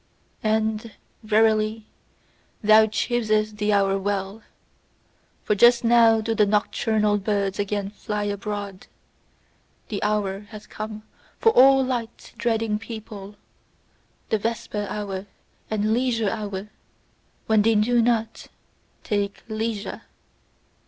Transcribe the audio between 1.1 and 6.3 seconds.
verily, thou choosest the hour well: for just now